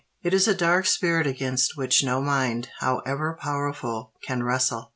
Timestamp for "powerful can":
3.39-4.41